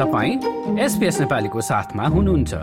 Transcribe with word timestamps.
तपाईँ 0.00 0.78
एसपिएस 0.78 1.20
नेपालीको 1.20 1.60
साथमा 1.60 2.04
हुनुहुन्छ। 2.04 2.54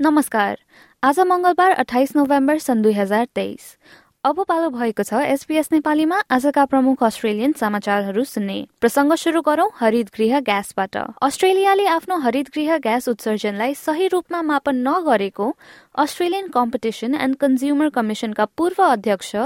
नमस्कार। 0.00 0.58
आज 1.02 1.20
मंगलबार 1.20 1.70
अठाइस 1.70 2.16
नोभेम्बर 2.16 2.58
सन् 2.58 2.82
दुई 2.82 2.92
हजार 2.92 3.26
तेइस। 3.34 3.76
अब 4.24 4.38
पालो 4.48 4.68
भएको 4.70 5.02
छ 5.02 5.20
एसपीएस 5.22 5.68
नेपालीमा 5.72 6.18
आजका 6.32 6.64
प्रमुख 6.64 7.02
अस्ट्रेलियन 7.04 7.52
समाचारहरू 7.52 8.24
सुन्ने। 8.24 8.56
प्रसङ्ग 8.80 9.14
शुरू 9.14 9.40
गरौं 9.42 9.68
हरित 9.76 10.08
गृह 10.16 10.40
ग्यासबाट। 10.40 10.96
अस्ट्रेलियाले 11.22 11.86
आफ्नो 11.90 12.18
हरित 12.24 12.48
गृह 12.48 12.78
ग्यास 12.80 13.08
उत्सर्जनलाई 13.08 13.74
सही 13.76 14.08
रूपमा 14.08 14.42
मापन 14.42 14.76
नगरेको 14.88 15.52
अस्ट्रेलियन 16.00 16.48
कम्पिटिसन 16.48 17.14
एण्ड 17.14 17.36
कन्ज्युमर 17.36 17.88
कमिशनका 17.92 18.44
पूर्व 18.56 18.84
अध्यक्ष 18.84 19.36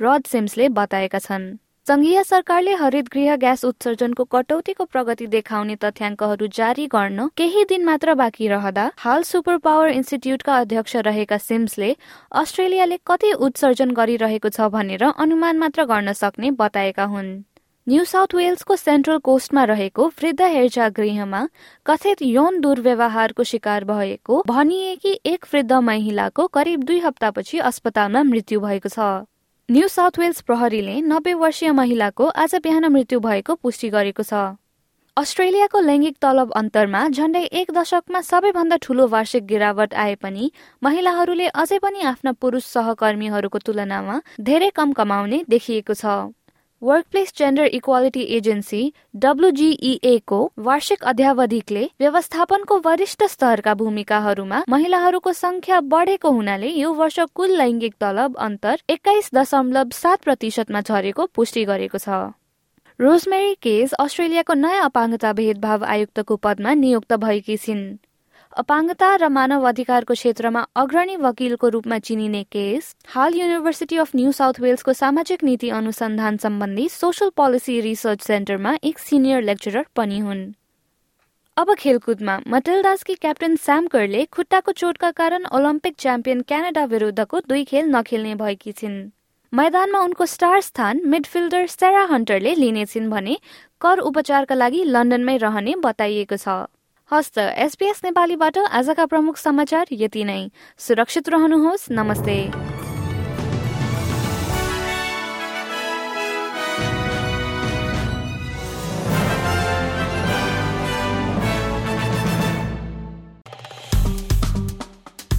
रड 0.00 0.26
सिम्सले 0.28 0.68
बताएका 0.76 1.18
छन्। 1.18 1.54
संघीय 1.86 2.22
सरकारले 2.24 2.72
हरित 2.74 3.08
गृह 3.08 3.34
ग्यास 3.36 3.64
उत्सर्जनको 3.64 4.24
कटौतीको 4.24 4.84
प्रगति 4.84 5.26
देखाउने 5.26 5.74
तथ्याङ्कहरू 5.76 6.46
जारी 6.54 6.86
गर्न 6.86 7.26
केही 7.36 7.64
दिन 7.64 7.84
मात्र 7.84 8.14
बाँकी 8.14 8.48
रहँदा 8.48 8.90
हाल 8.98 9.22
सुपर 9.22 9.58
पावर 9.58 9.90
इन्स्टिच्युटका 9.90 10.56
अध्यक्ष 10.56 10.96
रहेका 11.06 11.38
सिम्सले 11.38 11.94
अस्ट्रेलियाले 12.32 12.98
कति 13.06 13.30
उत्सर्जन 13.48 13.90
गरिरहेको 13.90 14.48
छ 14.48 14.66
भनेर 14.68 15.04
अनुमान 15.04 15.58
मात्र 15.58 15.84
गर्न 15.84 16.12
सक्ने 16.12 16.50
बताएका 16.58 17.04
हुन्। 17.04 17.30
न्यू 17.86 18.04
साउथ 18.04 18.34
वेल्सको 18.34 18.76
सेन्ट्रल 18.76 19.18
कोस्टमा 19.30 19.64
रहेको 19.72 20.08
वृद्ध 20.18 20.40
हेरचाह 20.42 20.88
गृहमा 20.98 21.46
कथित 21.86 22.22
यौन 22.22 22.60
दुर्व्यवहारको 22.60 23.48
शिकार 23.52 23.84
भएको 23.84 24.42
भनिए 24.48 24.96
कि 24.96 25.18
एक 25.26 25.46
वृद्ध 25.54 25.72
महिलाको 25.92 26.46
करिब 26.58 26.82
दुई 26.82 27.00
हप्तापछि 27.00 27.58
अस्पतालमा 27.70 28.22
मृत्यु 28.24 28.60
भएको 28.60 28.88
छ। 28.88 29.26
न्यू 29.68 29.86
साउथ 29.88 30.18
वेल्स 30.18 30.40
प्रहरीले 30.40 30.92
नब्बे 31.02 31.32
वर्षीय 31.34 31.70
महिलाको 31.72 32.26
आज 32.42 32.54
बिहान 32.64 32.84
मृत्यु 32.86 33.18
भएको 33.20 33.54
पुष्टि 33.56 33.88
गरेको 33.90 34.22
छ। 34.22 34.42
अस्ट्रेलियाको 35.16 35.80
लैङ्गिक 35.80 36.16
तलब 36.22 36.52
अन्तरमा 36.60 37.00
झण्डै 37.08 37.42
एक 37.60 37.72
दशकमा 37.74 38.20
सबैभन्दा 38.28 38.76
ठूलो 38.86 39.06
वार्षिक 39.08 39.46
गिरावट 39.46 39.94
आए 39.96 40.14
पनि 40.22 40.50
महिलाहरूले 40.82 41.48
अझै 41.56 41.78
पनि 41.82 42.06
आफ्ना 42.06 42.32
पुरुष 42.38 42.70
सहकर्मीहरूको 42.70 43.58
तुलनामा 43.66 44.20
धेरै 44.46 44.70
कम 44.76 44.92
कमाउने 44.94 45.44
देखिएको 45.50 45.94
छ। 45.96 46.14
वर्कप्लेस 46.82 47.32
जेन्डर 47.36 47.66
इक्वालिटी 47.72 48.22
एजेन्सी 48.36 48.80
डब्लुजिईएको 49.16 50.40
वार्षिक 50.58 51.04
अध्यावधिकले 51.04 51.84
व्यवस्थापनको 52.00 52.76
वरिष्ठ 52.84 53.24
स्तरका 53.24 53.74
भूमिकाहरूमा 53.74 54.60
महिलाहरूको 54.68 55.32
संख्या 55.32 55.80
बढेको 55.94 56.30
हुनाले 56.30 56.68
यो 56.70 56.92
वर्ष 56.92 57.18
कुल 57.34 57.56
लैङ्गिक 57.56 57.94
तलब 58.00 58.36
अन्तर 58.38 58.82
एक्काइस 58.90 59.30
दशमलव 59.34 59.96
सात 60.00 60.22
प्रतिशतमा 60.22 60.80
झरेको 60.80 61.26
पुष्टि 61.34 61.64
गरेको 61.64 61.98
छ। 61.98 62.08
रोजमेरी 63.00 63.54
केस 63.62 63.92
अस्ट्रेलियाको 64.04 64.54
नयाँ 64.56 64.84
अपाङ्गता 64.84 65.32
भेदभाव 65.32 65.84
आयुक्तको 65.86 66.36
पदमा 66.36 66.74
नियुक्त 66.84 67.12
भएकी 67.24 67.56
छिन्। 67.56 67.84
अपाङ्गता 68.56 69.08
र 69.20 69.28
मानव 69.28 69.64
अधिकारको 69.68 70.14
क्षेत्रमा 70.14 70.60
अग्रणी 70.82 71.16
वकिलको 71.22 71.68
रूपमा 71.68 71.96
चिनिने 72.00 72.42
केस 72.52 72.84
हाल 73.14 73.34
युनिभर्सिटी 73.36 73.96
अफ 74.00 74.14
न्यू 74.16 74.30
साउथ 74.32 74.60
वेल्सको 74.60 74.92
सामाजिक 74.92 75.42
नीति 75.44 75.68
अनुसन्धान 75.78 76.36
सम्बन्धी 76.44 76.88
सोसल 76.88 77.30
पोलिसी 77.36 77.80
रिसर्च 77.86 78.22
सेन्टरमा 78.22 78.72
एक 78.82 78.98
सिनियर 78.98 79.42
लेक्चरर 79.42 79.84
पनि 79.96 80.18
हुन्। 80.18 80.40
अब 81.56 81.74
खेलकुदमा 81.74 82.38
मटेल्डासकी 82.48 83.14
क्याप्टेन 83.16 83.56
स्यामकरले 83.64 84.24
खुट्टाको 84.32 84.72
चोटका 84.74 85.10
कारण 85.20 85.44
ओलम्पिक 85.52 85.94
च्याम्पियन 85.98 86.40
क्यानाडा 86.48 86.84
विरुद्धको 86.94 87.40
दुई 87.48 87.64
खेल 87.64 87.90
नखेल्ने 87.90 88.34
भएकी 88.40 88.72
छिन्। 88.72 88.96
मैदानमा 89.52 90.00
उनको 90.00 90.26
स्टार 90.26 90.60
स्थान 90.62 91.02
मिडफिल्डर 91.06 91.66
सेरा 91.74 92.06
हन्टरले 92.14 92.54
लिनेछिन् 92.54 93.10
भने 93.10 93.36
कर 93.80 93.98
उपचारका 94.12 94.54
लागि 94.54 94.82
लन्डनमै 94.88 95.36
रहने 95.44 95.76
बताइएको 95.84 96.36
छ। 96.38 96.56
हस्त 97.12 97.38
एसपीएस 97.38 98.00
नेपालीबाट 98.04 98.58
आजका 98.58 99.04
प्रमुख 99.06 99.36
समाचार 99.36 99.86
यति 99.92 100.24
नै। 100.24 100.50
सुरक्षित 100.78 101.28
रहनुहोस् 101.28 101.90
नमस्ते। 101.90 102.34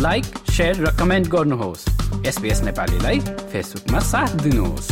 लाइक 0.00 0.24
र 0.60 0.96
कमेन्ट 0.98 1.28
गर्नुहोस्। 1.28 1.88
एसपिएस 2.26 2.62
नेपालीलाई 2.62 3.20
फेसबुकमा 3.20 3.98
साथ 3.98 4.40
दिनुहोस्। 4.40 4.90